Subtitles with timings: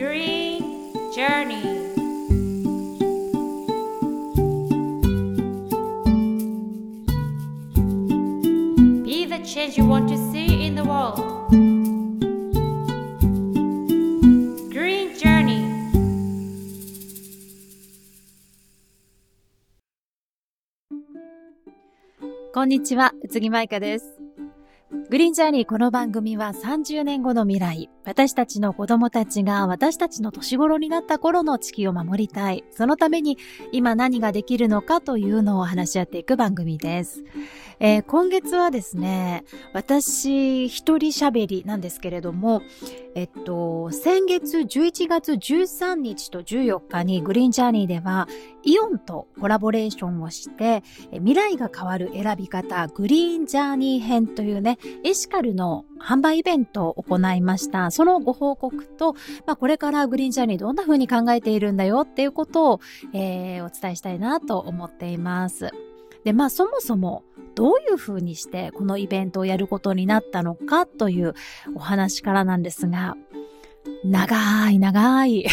[0.00, 1.60] Green Journey
[9.04, 11.18] Be the change you want to see in the world
[14.72, 15.68] Green Journey
[22.54, 24.19] こんにちは、宇津木舞香です。
[25.10, 32.62] グリーンジャーニーこの番組は30年後の未来、私たちの子供たちが私たちの年頃になった頃の地球を守りたい。
[32.70, 33.36] そのために
[33.72, 37.24] 今何ができるのかというのを話し合っていく番組です。
[37.80, 39.42] えー今月はですね、
[39.72, 42.62] 私一人喋りなんですけれども、
[43.14, 48.28] えっと、先月11月13日と14日にグリーンジャーニーでは
[48.62, 50.82] イオンとコラボレーションをして、
[51.12, 57.90] 未来が変わる選び方グリーンジャーニー編というね、エシカルの販売イベントを行いました。
[57.90, 59.14] そのご報告と、
[59.46, 62.80] まあ、これからグリーンジャーニーどんな風に考えているんだよっていうことを、
[63.12, 65.70] えーお伝えしたいなと思っています。
[66.24, 71.34] で、まあそもそもどういう風にしてこのイベントをやることになったのかという
[71.74, 73.16] お話からなんですが、
[74.04, 75.46] 長い長い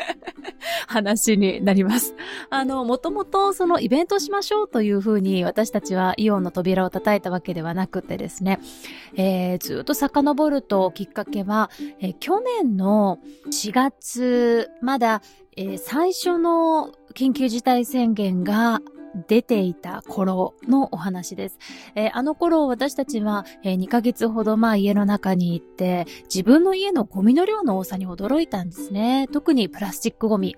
[0.86, 2.14] 話になります。
[2.50, 8.60] あの、もともとそのイベントしましょうというふうに私たちはイオンの扉を叩いたわけではなくてですね、
[9.14, 13.18] えーずっと遡るときっかけは、えー去年の
[13.50, 15.22] 4月、まだ、
[15.56, 18.80] えー最初の緊急事態宣言が
[19.28, 21.58] 出ていた頃のお話です。
[21.94, 29.28] えーあの頃私たちは、え2ヶ月ほどまあ家の中に行って自分の家のゴミの量の多さに驚いたんですね。
[29.32, 30.56] 特にプラスチックゴミ。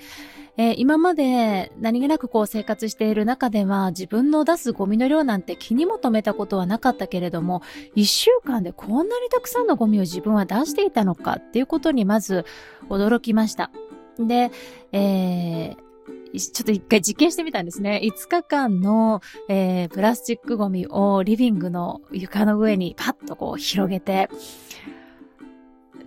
[0.57, 7.63] えー今まで何気なくこう生活している中では自分の出すゴミの量なんて気にも留めたことはなかったけれども、
[7.95, 12.45] 一週間でこんなにたくさんのゴミを自分は出していたのかっていうことにまず
[12.89, 13.71] 驚きました。
[14.19, 14.51] で、
[14.93, 15.88] えー
[16.33, 18.01] ちょっと一回実験してみたんですね。
[18.05, 24.29] 5日間の、えープラスチックゴミをリビングの床の上にパッとこう広げて、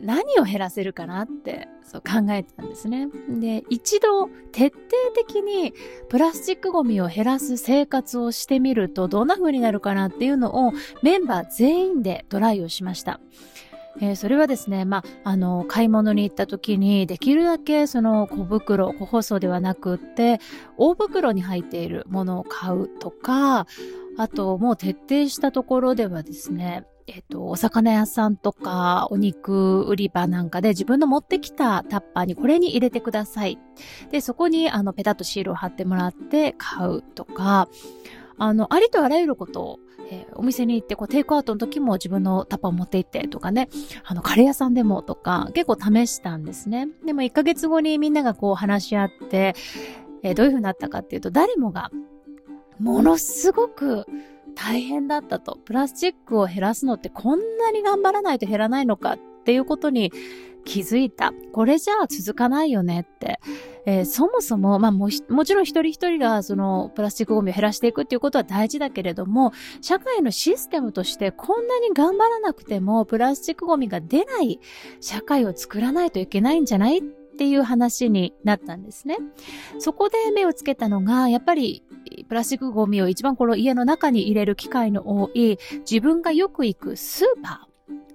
[0.01, 3.07] 何を減らせるかなってそう考えたんですね。
[3.29, 4.73] で、一度徹底
[5.15, 5.73] 的に
[6.09, 10.73] プラスチックゴミを減らす生活をしてみるとどんな風になるかなっていうのを
[11.03, 13.19] メンバー全員でトライをしました。
[13.99, 20.39] えーそれはですね、まあ、あの、買い物に行った時に、できるだけその小袋、個包装ではなくって、
[20.77, 23.67] 大袋に入っているものを買うとか、
[24.17, 33.59] あと、もう徹底したところではですね、えっと、お魚屋さんとか、お肉売り場なんかで自分の持ってきたタッパーにこれに入れてください。
[34.11, 37.67] で、そこにあの、ペタッとシールを貼ってもらって買うとか、
[38.37, 39.79] あの、ありとあらゆることを、
[40.11, 43.69] えーお店に行って、こう、テイクアウトの時も自分のタッパーを持って行ってとかね、
[44.03, 46.87] あの、カレー屋さんでもとか、結構試したんですね。
[47.05, 49.55] でも1ヶ月後にみんながこう話し合って、
[50.23, 51.91] えーどういう風になったかっていうと、誰もが、
[52.79, 54.05] ものすごく
[54.55, 55.57] 大変だったと。
[55.65, 60.13] プラスチックを減らすのってこんなに頑張らないと減らないのかっっていうことに
[60.63, 61.33] 気づいた。
[61.51, 63.39] これじゃあ続かないよねって。
[63.87, 74.59] えーそもそも、まあももちろん一人一人がそのプラスチックゴミを減らしていくっていうことは大事だけれども、社会のシステムとしてこんなに頑張らなくてもプラスチックゴミが出ない
[74.99, 79.17] 社会を作らないといけないんじゃないっていう話になったんですね。
[79.79, 81.83] そこで目をつけたのが、やっぱり
[82.29, 85.57] プラスチックゴミを一番この家の中に入れる機会の多い
[85.89, 87.70] 自分がよく行くスーパー。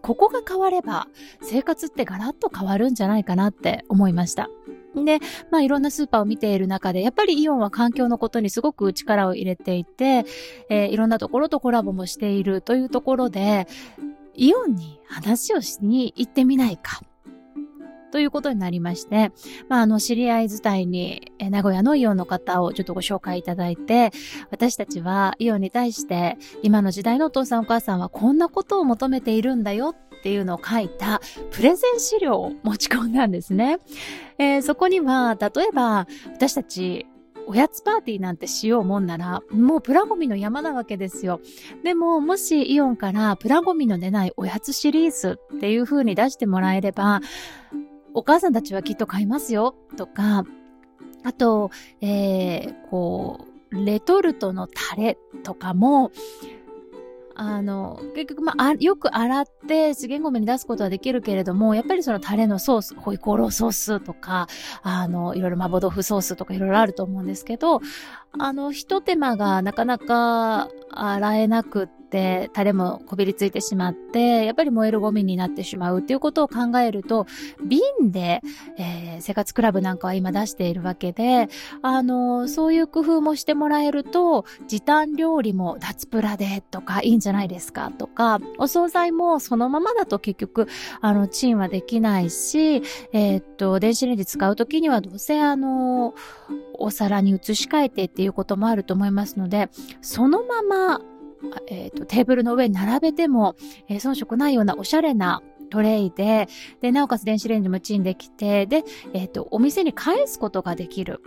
[0.06, 1.09] ここが変われば
[1.43, 4.49] 生活ってガラッと変わるんじゃないかなって思いました。
[4.94, 5.19] で、
[5.50, 10.25] まあいろんなスーパーを見ている中で、やっぱりイオンは環境のことにすごく力を入れていて、
[10.71, 13.66] えーいろんなところとコラボもしているというところで、
[14.34, 17.03] イオンに話をしに行ってみないか。
[18.11, 19.33] ということになりまして、
[19.69, 24.12] まあ、あの、知り合い伝いに、え名古屋のイオンの方をちょっとご紹介いただいて、
[24.50, 33.78] 私たちはイオンに対して、今の時代のお父さんお母さんはこんなことを求めているんだよっていうのを書いたプレゼン資料を持ち込んだんですね。
[34.39, 37.07] えーそこには、例えば、私たち、
[37.47, 41.41] おやつパーティーなんてしようもんなら、もうプラゴミの山なわけですよ。
[41.84, 47.21] でも、もしイオンからプラゴミの出ないおやつシリーズっていう風に出してもらえれば、
[48.16, 50.45] お母さんたちはきっと買いますよ、とか、
[51.22, 51.71] あと、
[52.01, 56.10] えー、こう、レトルトのタレとかも、
[57.34, 64.48] あの、結局、まあ、よく洗って資源ゴミに出すことはできるけれども、やっぱりそのタレのソース、ホイコーローソースとか、
[64.83, 67.83] あの、いろいろ麻婆豆腐ソースとかいろいろあると思うんですけど、
[68.39, 77.27] あの、一手間がなかなか洗えなくて、て、タレもこびりついてしまって、やっぱり燃えるゴミになってしまうっていうことを考えると、
[77.63, 77.80] 瓶
[78.10, 78.41] で、
[78.78, 81.48] えー、生活クラブなんかは今出しているわけで、
[81.83, 90.69] あの、そういう工夫もしてもらえると、時短料理も脱プラでとかいいんじゃないですかとか、お惣菜もそのままだと結局、
[91.03, 92.77] あの、チンはできないし、
[93.12, 96.15] えー、っと、電子レンジ使うときにはどうせあの、
[96.78, 99.69] お皿に移し替えてっていうこともあると思いますので、
[100.01, 101.01] そのまま、
[101.68, 103.56] えっ、ー、と、テーブルの上に並べても、
[103.88, 106.48] えー、遜色ないようなおしゃれなトレイで、
[106.80, 111.21] で、なおかつ電子レンジもチンできて、で、えっ、ー、と、お店に返すことができる。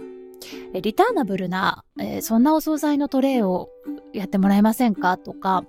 [0.74, 3.70] リターナブルな、えー、そんなお惣菜のトレイを
[4.14, 5.66] やってもらえませんかとか、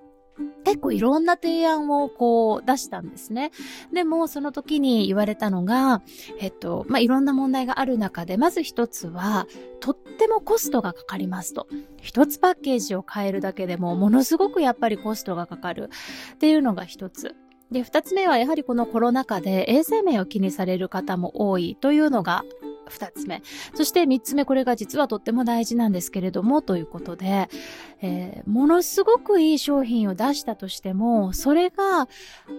[0.65, 3.51] 結構いろんな提案をこう出したんですね。
[3.93, 6.03] でもその時に言われたのが、
[6.39, 9.47] えっと、まあ、いろんな問題がある中で、まず一つは、
[9.81, 11.67] とってもコストがかかりますと。
[12.01, 15.91] 一つパッケージを変えるだけでも、ものすごくやっぱりコストがかかる
[16.35, 17.35] っていうのが一つ。
[17.71, 22.45] で、二つ目はやはりこのコロナ禍で衛生面を気にされる方も多いというのが
[22.91, 23.43] 二つ目。
[23.75, 27.49] そして三つ目、これが実はとっても大事なんですけれども、ということで、
[28.03, 32.09] えー、ものすごくいい商品を出したとしても、それが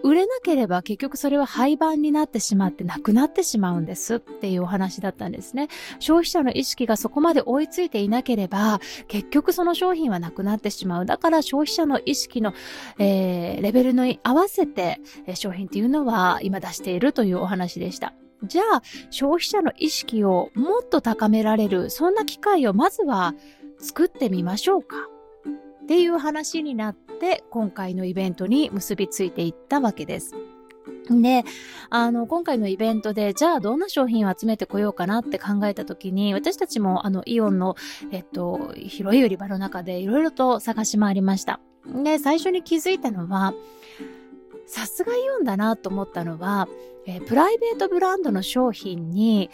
[0.03, 5.67] 売れなければ結局それは廃盤になってしまってなくなってしまうんですっていうお話だったんですね。
[5.99, 11.05] 消費者の意識がそこまで追いついていなければ、結局その商品はなくなってしまう。
[11.05, 12.53] だから消費者の意識の、
[12.99, 14.99] えー、レベルに合わせて、
[15.35, 18.13] 商品っていうのは今出しているというお話でした。
[18.43, 23.35] じゃあ、消費者の意識をもっと高められる、そんな機会をまずは
[23.79, 24.95] 作ってみましょうか。
[25.83, 30.35] っていう話になって、今回のイベントに結びついていったわけです。
[31.09, 31.43] で、
[31.89, 37.75] あの、今回のイベントで、じゃあどんな商品を集めてこようかなって考えたときに、私たちもあの、イオンの、
[38.11, 41.59] えっと、広い売り場の中でいろいろと探し回りました。
[42.03, 43.53] で、最初に気づいたのは、
[44.67, 46.69] さすがイオンだなと思ったのは、
[47.07, 49.49] えー、プライベートブランドの商品に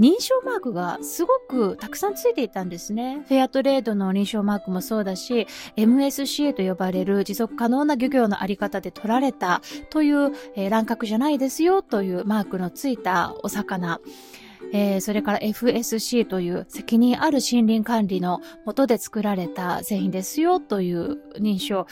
[0.00, 3.24] 認証マークがすごくたくさんついていたんですね。
[3.28, 5.46] フェアトレードの認証マークもそうだし、
[5.76, 14.00] MSCA と呼ばれる持続可能な漁業のあり方で取られたという、えー、乱獲じゃないですよというマークのついたお魚。
[14.72, 21.86] えー、それから FSC という責任ある森林管理のもとで作られた製品ですよという認証。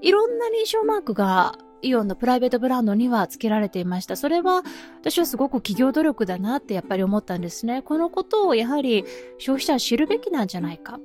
[0.00, 4.16] いろんな認証マークがイオンのプライベートブランドには付けられていました。
[4.16, 4.62] それは
[5.00, 7.82] 私はすごく企業努力だなってやっぱり思ったんですね。
[7.82, 9.04] このことをやはり
[9.38, 10.98] 消費者は知るべきなんじゃないか。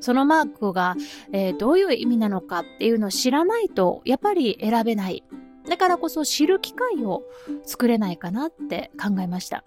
[0.00, 0.96] そのマークが、
[1.32, 5.24] えー、どういう意味なのかっていうのを知らないとやっぱり選べない。
[5.68, 7.22] だからこそ知る機会を
[7.64, 9.64] 作れないかなって考えました。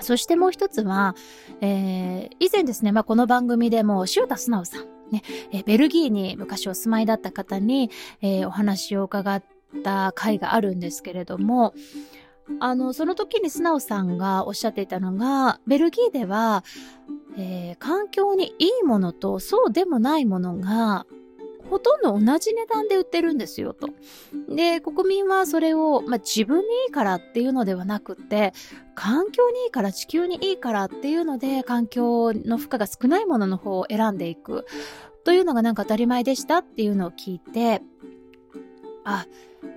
[0.00, 1.14] そしてもう一つは、
[1.60, 5.22] えー、以前ですね、まあ、この番組でも塩田素直さん、ね、
[5.52, 9.42] えベルギーに昔お住まいだった方に、えー、お話を伺っ
[9.76, 11.74] った回があるんですけれども、
[12.60, 16.64] あの、その時に素直さんがおっしゃっていたのが、ベルギーでは、
[17.36, 21.06] えー、環境にいいものとそうでもないものが
[21.72, 23.88] ほとんど同じ値段で売ってるんですよと。
[24.54, 28.52] で、国民はそれを、まあ、自分にいいからっていうのではなくて、
[28.94, 34.66] 環境にいいから地球にいいからっていうので、環境の負荷が少ないものの方を選んでいく。
[35.24, 37.80] というのがなんか当たり前でしたっていうのを聞いて、
[39.04, 39.26] あ、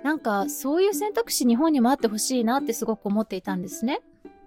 [0.03, 4.01] なんかそういう選択肢日本にもあってほしいなってすごく思っていたんですね。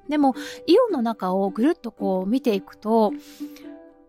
[0.08, 0.35] でも、
[0.67, 3.12] イオンの中をぐるっとこう見ていくと、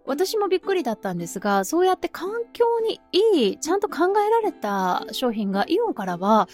[0.06, 6.48] 私もびっくりだったんですが、そうやって環境にいい、ちゃんと考えられた商品がイオンからは、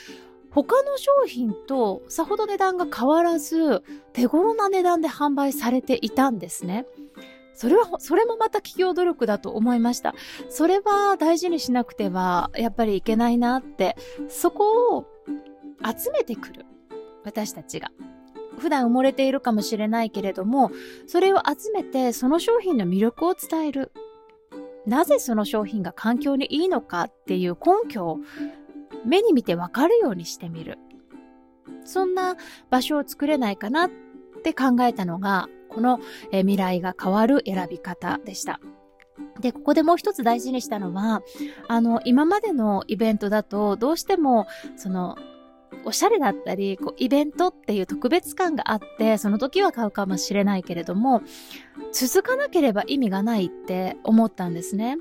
[0.52, 3.84] 他の商品とさほど値段が変わらず、
[4.14, 6.86] 手頃な値段で販売されていたんですね。
[7.56, 10.14] それは、それもまた企業努力だと思いました。
[10.50, 13.96] それは大事にしなくては、やっぱりいけないなって、
[14.28, 15.06] そこを
[15.84, 16.66] 集めてくる。
[17.24, 17.92] 私たちが。
[18.60, 20.72] 普段埋もれているかもしれないけれども、
[21.08, 23.92] それを集めてその商品の魅力を伝える。
[24.86, 28.20] なぜその商品が環境にいいのかっていう根拠を
[29.06, 30.78] 目に見てわかるようにしてみる。
[31.84, 32.36] そんな
[32.70, 33.92] 場所を作れないかなっ
[34.44, 36.00] て考えたのが、この、
[36.32, 38.60] え未来が変わる選び方でした。
[39.42, 41.22] で、ここでもう一つ大事にしたのは、
[41.68, 45.18] あの、今までのイベントだと、どうしても、その、
[45.84, 51.22] おしゃれだったり、こう、イベントっていう特別感があって、その時は買うかもしれないけれども、
[51.92, 54.98] 続かなければ意味がないって思ったんですね。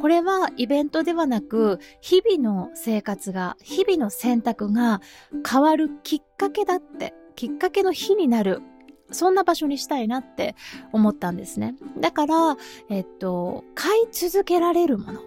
[0.00, 5.00] これはイベントではなく、日々の生活が、日々の選択が
[5.48, 8.62] 変わるきっかけだって、きっかけの日になる
[9.10, 10.54] そんな場所にしたいなって
[10.92, 11.74] 思ったんですね。
[11.98, 12.56] だから、
[12.88, 15.20] えっと、買い続けられるもの。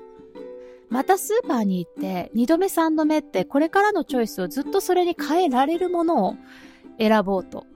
[0.89, 6.35] またスーパーに行って2度目3度目ってこれからのチョイスをずっとそれに変えられるものを
[6.97, 7.67] 選ぼうと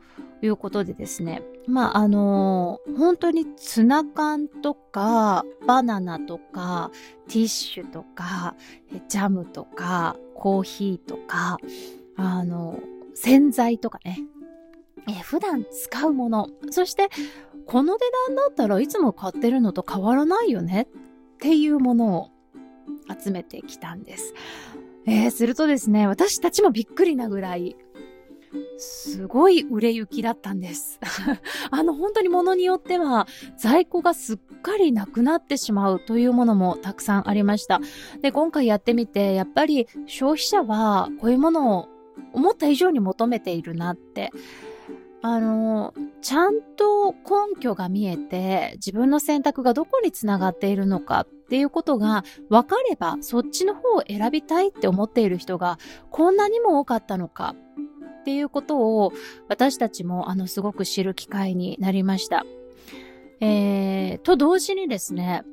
[0.42, 1.44] いうことでですね。
[1.68, 6.92] まあ、あのー、本当にツナ缶とか、バナナとか、
[7.30, 8.56] ティッシュとか、
[9.08, 11.58] ジャムとか、コーヒーとか、
[12.18, 14.20] あのー、洗剤とかね。
[15.08, 16.50] え普段使うもの。
[16.70, 17.10] そして、
[17.66, 20.88] この値段だったらいつも買ってるのと変わらないよね
[21.36, 22.30] っていうものを
[23.22, 24.34] 集めてきたんです。
[25.06, 27.76] えー、するとですね、私たちもびっくりなぐらい、
[28.78, 31.00] すごい売れ行きだったんです。
[31.72, 37.82] あの本当に物によっては在庫がすっかりなくなってしまうというものもたくさんありました。
[38.22, 41.90] で、今回やってみてやっぱり消費者はこういうものを
[42.32, 44.32] 思った以上に求めているなって
[45.26, 55.80] あの、ちゃんと根拠が見えて、自分の選択がどこにつながっているのかっていうことが分かれば、そっちの方を選びたいって思っている人が
[56.12, 57.56] こんなにも多かったのか
[58.20, 59.14] っていうことを
[59.48, 62.44] 私たちもあのすごく知る機会になりました。
[63.40, 65.44] えー、と同時にですね、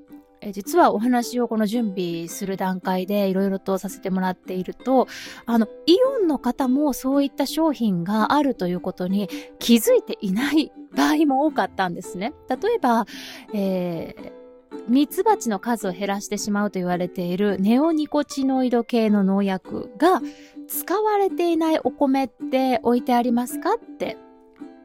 [0.42, 5.06] え実はお話をこの準備する段階でいろいろとさせてもらっていると、
[5.46, 9.28] あの、イオンの方もそういった商品があるということに
[9.58, 12.32] 気づいていない場合も多かったんですね。
[12.48, 13.06] 例えば、
[13.52, 14.40] えー、
[14.88, 20.20] ミツバチの数を減らしてしまうと言われているネオニコチノイド系の農薬が
[20.68, 24.16] 使われていないお米って置いてありますかって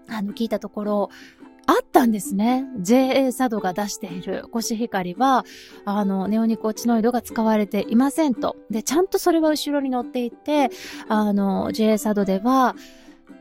[0.08, 1.10] あの聞いたところ
[1.68, 2.66] あったんですね。
[2.80, 5.46] JA 佐渡が出しているコシヒカリは、
[5.86, 8.56] あの、ネオニコチノイドが使われていませんと。
[8.70, 10.70] で、ちゃんとそれは後ろに乗っていて、
[11.08, 12.76] あの、JA 佐渡では、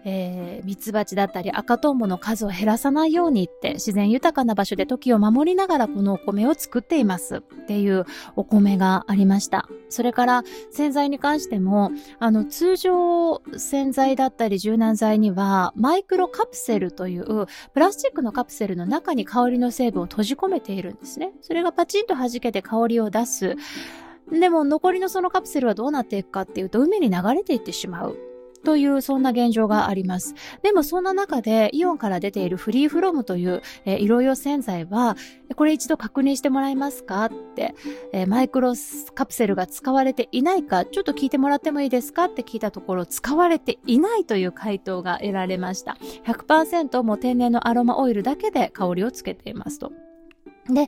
[0.05, 8.05] えー、ミツバチだったり赤トンボの数を減らさないようにって自然豊かな場所で時を守りながらこのお米を作っていますっていう
[8.37, 9.69] お米がありました。
[9.89, 10.43] それから
[10.73, 21.33] 洗剤に関しても、あの通常洗剤だったり柔軟剤にはマイクロカプセルというプラスチックのカプセルの中に香りの成分を閉じ込めているんですね。
[21.41, 23.57] それがパチンと弾けて香りを出す。
[24.33, 28.34] でも残りのそのカプセルはどうなっていくかっていうと海に流れていってしまう。
[28.65, 30.35] という、そんな現状があります。
[30.63, 35.17] でもそんな中で、イオンから出ているフリーフロムという、え、色々洗剤は、
[35.55, 37.75] これ一度確認してもらえますかって、
[38.13, 38.75] え、マイクロ
[39.15, 45.97] カプセルが使われていないか、ちょっと聞いてもらってもいいですかって聞いたところ、使われていないという回答が得られました。
[46.25, 49.93] 100%も天然のアロマオイルだけで香りをつけていますと。
[50.69, 50.87] で、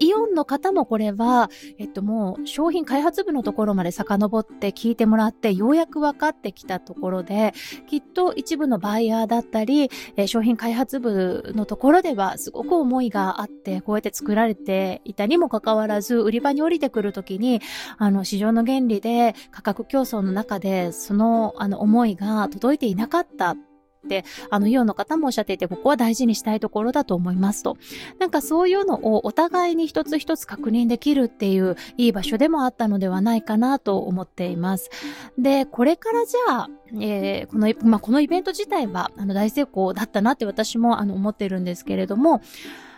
[0.00, 7.54] イオンの方もこれは、えっともう商品開発部のところまで遡って聞いてもらってようやく分かってきたところで、
[7.86, 17.60] きっと一部のバイヤーだったり、え商品開発部のところではすごく思いがあって、こうやって作られていたにもかかわらず、売り場に降りてくるときに、
[17.96, 23.56] あの市場の原理で価格競争の中でそのあの思いが届いていなかった。
[24.04, 27.76] って、あの、イオンの方もおっしゃっていて、ここは大事にしたいところだと思いますと。
[28.18, 34.90] なんかそういうのをお互いに一つ一つ確認できるっていういい場所でもあったのではないかなと思っています。
[35.38, 36.68] で、これからじゃあ、
[37.00, 42.42] えー、この、まあ、このイベント自体は、あの、大成功だったなって私も、あの、思ってるんですけれども、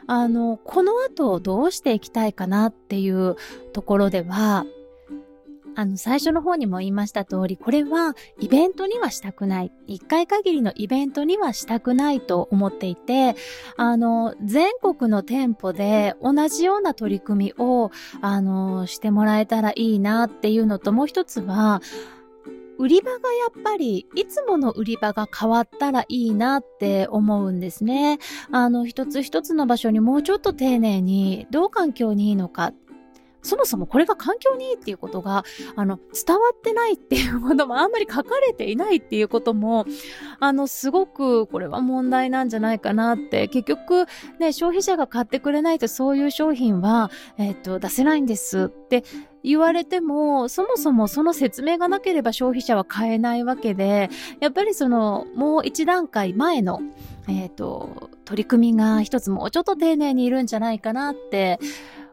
[0.07, 3.37] あの、この後どうしていきたいかなっていう
[3.73, 4.65] ところでは、
[5.77, 9.73] あの、最初の方にも言いました通り、これはイベントにはしたくない。
[9.87, 13.37] 一回限りのイベントにはしたくないと思っていて、
[13.77, 17.91] あの、全国の店舗で同じような取り組みを、
[18.23, 21.83] あの、してもらえたらいいなっていうのと、もう一つは、
[22.79, 28.19] 売り場がやっぱり、いつもの売り場が変わったらいいなって思うんですね。
[28.51, 32.73] あの、一つ一つの場所にもうちょっと丁寧に、どう環境にいいのか
[33.47, 35.45] そもそもこれが環境にいいっていうことが、
[35.77, 39.87] あの、伝わってないっていうこともあんまり書かれていないっていうことも、
[40.41, 44.07] あの、すごくこれは問題なんじゃないかなって、結局、
[44.39, 49.05] ね、消費者が買ってくれないとそういう商品は、えっ、と、出せないんですって
[49.43, 54.11] 言われても、そもそもその説明がなければ消費者は買えないわけで、
[54.41, 56.81] やっぱりその、もう一段階前の、
[57.29, 61.61] えっ、と、取り組みが一つもうちょっと丁寧にいるんじゃないかなって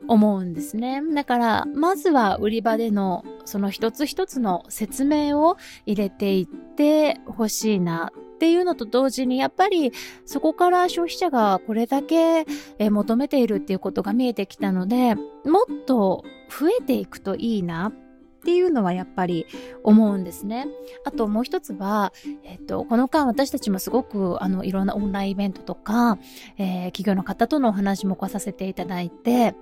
[0.08, 1.02] 思うんですね。
[1.14, 9.92] だから、まずは売り場でのその一つ一つの説明を入れていってほしいなっていうのと同時に、やっぱり
[10.26, 12.46] そこから消費者がこれだけ
[12.80, 19.46] 求めているっていうことが見えてきたので、もっと増えていくといいなっていうのはやっぱり
[19.84, 20.68] 思うんですね。
[21.06, 22.12] あともう一つは、
[22.44, 26.18] えっと、この間私たちもすごくあのいろんなオンラインイベントとか、
[26.58, 29.56] えー、企業の方とのお話も来させていただいて、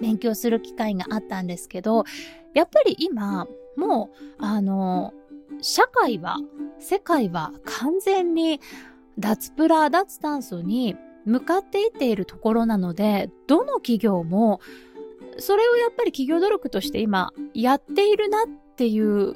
[0.00, 2.04] 勉強する機会があったんですけど、
[2.54, 3.46] やっぱり今、
[3.76, 5.12] もう、あの、
[5.60, 6.36] 社会は、
[6.78, 8.60] 世界は完全に
[9.18, 14.60] 脱プラ、脱炭素に向かっていっているところなので、どの企業も、
[15.38, 19.34] それをやっぱり企業努力として今やっているなっていう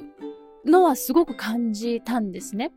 [0.65, 2.71] のはすごく感じたんですね。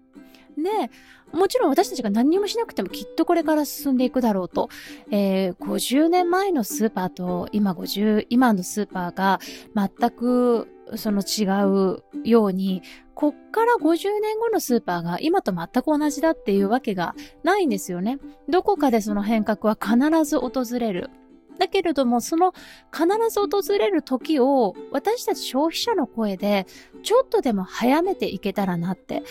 [0.57, 0.91] で、
[1.33, 4.69] もちろん私たちが何もしなくてもきっとこれから進んでいくだろうと。
[5.11, 9.41] えー、50年前のスーパーと今50、今のスーパーが
[9.75, 12.83] 全くその違うように、
[13.15, 18.19] こっから50年後のスーパーが今と全く同じだっていうわけがないんですよね。
[18.49, 21.11] どこかでその変革は必ず訪れる。
[21.59, 22.53] だけれども、その
[22.93, 26.67] 必ず訪れる時を私たち消費者の声で
[27.03, 29.23] ちょっとでも早めていけたらなって、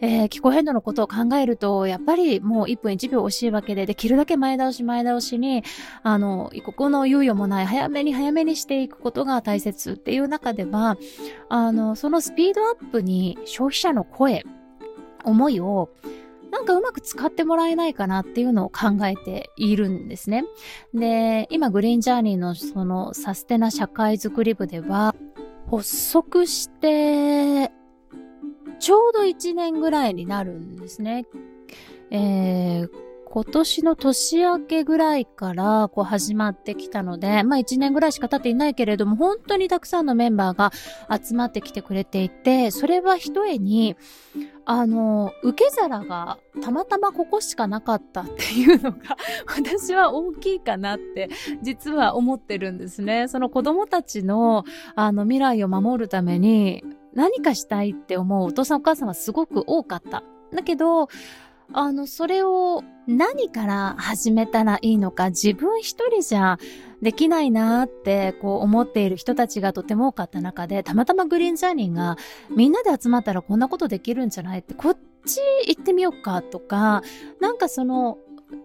[0.00, 5.64] えー、気候変動のことを考えると、やっぱりもう1分1秒惜しいわけで、できるだけ前倒し前倒しに、
[6.02, 10.96] あの、一刻の猶予もない、早めに早めにしていくことが大切っていう中では、
[11.48, 14.44] あの、そのスピードアップに消費者の声、
[15.24, 15.90] 思いを
[16.56, 20.44] なんかうまく使ってもらえないかなっていうのを考えているんですね。
[20.94, 25.14] で、今グリーンジャーニーのそのサステナ社会づくり部では、
[25.70, 27.70] 発足して、
[28.78, 31.26] ちょうど1年ぐらいになるんですね。
[32.10, 32.90] えー、
[33.36, 40.72] 今年の年明けぐらいからこう始まってきたので、まあ1年ぐらいしか経っていないけれども、本当にたくさんのメンバーが
[41.22, 43.94] 集まってきてくれていて、それは一重に、
[44.64, 49.18] あの、受け皿がたまたまここしかなかったっていうのが、
[49.54, 51.28] 私は大きいかなって、
[51.60, 53.28] 実は思ってるんですね。
[53.28, 54.64] その子供たちの、
[54.94, 60.22] あの、未来を守るために、何かしたいって思うお父さんお母さんはすごく多かった。
[60.54, 61.08] だけど、
[61.72, 66.58] あの、それを何から始めたらいいのか自分一人じゃ
[67.02, 72.16] できないなーってこう思っている人たちがとても多かった中で、たまたまグリーンジャーニーが
[72.50, 77.02] みんなで集まったらこんなことできるんじゃないって、こっち行ってみようかとか、
[77.40, 78.18] なんかその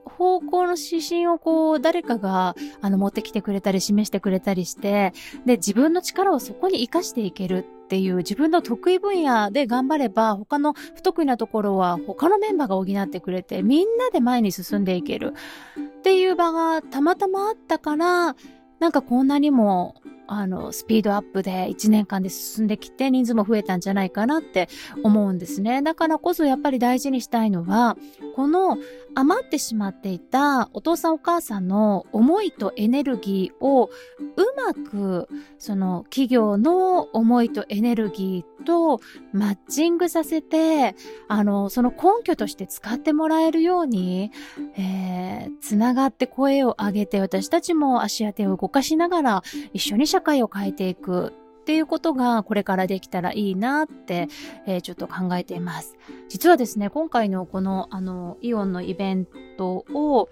[0.05, 5.13] 方向の指針をこう、誰かが、あの、持ってきてくれたり、示してくれたりして、
[5.45, 7.65] で、自分の力をそこに活かしていける。
[7.91, 15.33] っていう、自分の得意分野で頑張れば、他の不得意なところは他のメンバーが補ってくれて、みんなで前に進んでいける。
[15.99, 18.37] っていう場がたまたまあったから、
[18.81, 20.01] なんかこんなにも
[20.33, 24.69] あの、スピードアップで1年間で進んできて人数も増えたんじゃないかなって
[25.03, 25.81] 思うんですね。
[25.81, 27.97] だからこそやっぱり大事にしたいのは、
[28.37, 28.77] この
[29.13, 33.91] 余ってしまっていたお父さんお母さんの思いとエネルギーをう
[34.55, 35.27] まく
[35.59, 38.99] その企業の思いとエネルギーと
[39.33, 40.95] マッチングさせて、
[41.27, 44.31] あの、その根拠として使ってもらえるように、
[44.77, 49.43] えー、つながって声を上げて私たちも足当てを動かしながら
[49.73, 54.27] 一緒に社会を変えていくっていうことがこれからできたらいいなって、
[54.65, 55.95] えー、ちょっと考えています。
[56.27, 60.29] 実はですね、今回のこのあのイオンのイベントを、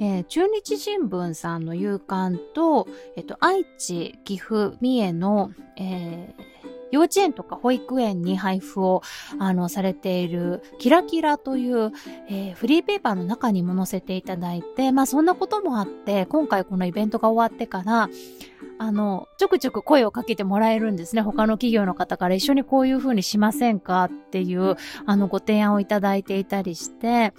[0.00, 2.86] えー、中日新聞さんの夕刊と、
[3.16, 6.58] えっ、と、愛知、岐阜、三重の、えー
[6.90, 9.02] 幼稚園とか保育園に配布を、
[9.38, 11.92] あの、されている、キラキラという、
[12.28, 18.08] えー、フリーペーパーの中にも載せていただいて、まあそんなこともあって、今回このイベントが終わってから、
[18.80, 21.22] あの、ちょくちょく声をかけてもらえるんですね。
[21.22, 27.32] 他の企業の方から一緒にこういう風にしませんかっていう、あの、ご提案をいただいていたりして、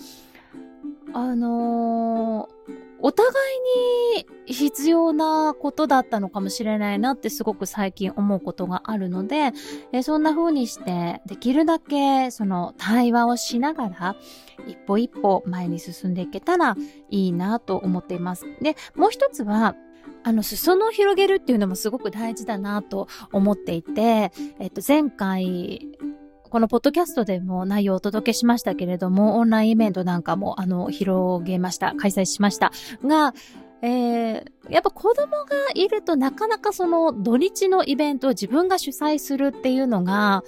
[1.13, 4.08] あのー、お互いに
[4.53, 9.51] 必要なことだったのかもしれないなってすごく最近思うことがあるので、
[9.91, 14.15] えそんな風にしてできるだけその対話をしながら
[14.67, 16.75] 一歩一歩前に進んでいけたら
[17.09, 18.45] いいなと思っています。
[18.61, 19.75] で、もう一つは
[20.23, 25.87] あの、裾野を広げるっていうのもすごく大事だなと思っていて、えっと、前回、
[26.49, 31.93] このポッドキャストでも内容をお届けしましたけれども、オンラインイベントなんかも、あの、広げました。
[31.95, 32.71] 開催しました。
[33.05, 33.33] が、
[33.81, 40.43] えー、やっぱ子供がいるとなかなかその土日のイベントを自分が主催するっていうのが、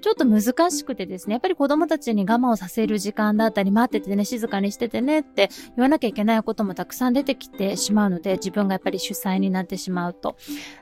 [0.00, 10.36] ちょっと難しくてですね、やっぱり子供たちに我慢をさせる時間だったり、待っててね、静かにしててねって言わなきゃいけないこともたくさん出てきてしまうので、自分がやっぱり主催になってしまうと。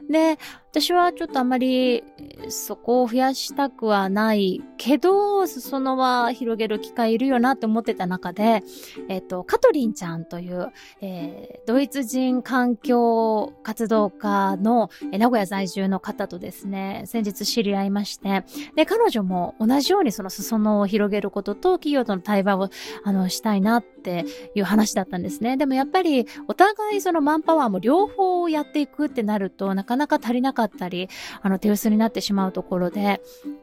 [0.09, 0.39] で、
[0.71, 2.05] 私はちょっとあまり
[2.51, 8.63] そこを増やしたくはないけど、裾野は広げる機会いるよなって思ってた中で、
[9.09, 10.69] えっ、と、カトリンちゃんという、
[11.01, 18.45] えー、ドイツ人環境活動家の、え名古屋在住の方とですね、先日知り合いまして、
[18.77, 22.69] で、彼女も同じようにその裾野を広げることと企業との対話を、
[23.05, 25.57] あの、したいなっていう話だったんですね。
[25.57, 31.09] でもやっぱり、お互いそのマンパワーも両方やっていくってなると、なかなか足りなくかったり、
[31.41, 33.21] あの、手薄になってしまうところで、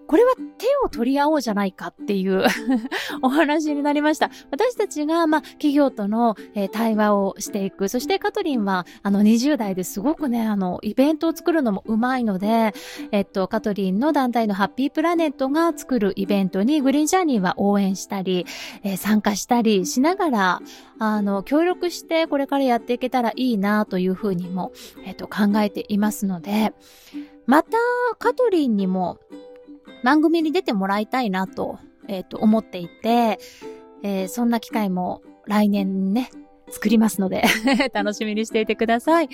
[0.08, 2.43] これは手を取り合おうじゃないかっていう
[3.21, 4.29] お話になりました。
[4.51, 7.89] 私たちが、まあ、企業との、えー、対話をしていく。
[7.89, 12.73] そしてカトリンは、あの、20代ですごくね、あの、イベントを作るのもうまいので、
[13.12, 18.45] えっと、カトリンの団体のハッピープラネットが作るイベントにグリーンジャーニーは応援したり、
[18.84, 20.62] えー、参加したりしながら、
[20.99, 24.71] あの、協力してこれからやっていけたらいいなというふうにも、
[25.05, 26.73] えっと、考えていますので、
[27.45, 27.77] また、
[28.17, 29.19] カトリンにも
[30.03, 33.39] 番組に出てもらいたいなと、えっ、ー、と、思っていて、
[34.03, 36.29] えー、そんな機会も来年ね、
[36.69, 37.43] 作りますので
[37.93, 39.29] 楽しみにしていてください。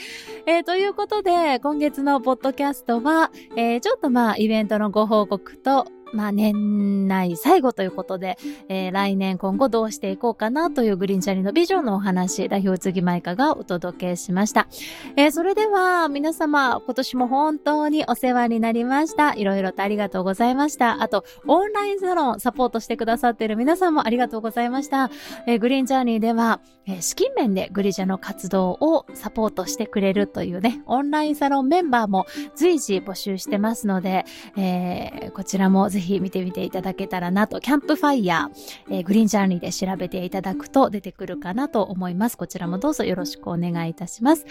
[0.45, 8.37] えー、ということで、今月のポッドキャストは、えー、ちょっとまあ、イベントのご報告と、まあ年内最後ということで、
[8.69, 14.67] えー、来年今後どうしていこうかなというグリーンチャリのビジョンのお話、代表次舞香がお届けしました。
[15.15, 19.33] えー、それでは皆様今年も本当にお世話になりました。
[19.33, 21.01] いろいろとありがとうございました。
[21.01, 25.09] あと、オンラインサロンサポートしてくださっている皆さんもありがとうございました。
[25.47, 34.25] えー、グリーンジャーニーでは、えー、資金面でグリジャの活動をサポートしてくれるというね、オンラインサロンメンバーも随時募集してますので、
[34.57, 42.37] えー、こちらもぜひひ見てみていただけたらなと、キャンプファイヤー、えー、グリーンジャーニーで調べていただくと出てくるかなと思います。
[42.37, 44.45] こちらもどうぞよろしくお願いいたします。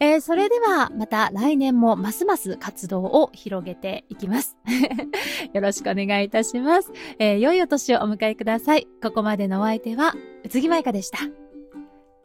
[0.00, 4.56] えー、それではまた来年もますます活動を広げていきます。
[5.52, 6.92] よろしくお願いいたします。
[7.18, 8.86] えー、良いお年をお迎えください。
[9.02, 11.18] ここまでのお相手は、宇津木舞香でした。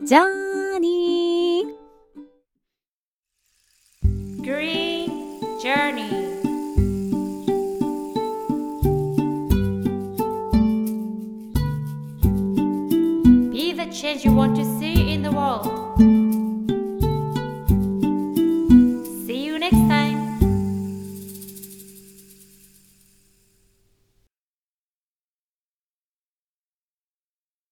[0.03, 1.87] じゃーにー
[4.43, 5.09] Green
[5.59, 6.26] Journey
[13.97, 16.16] change you want to see in the world.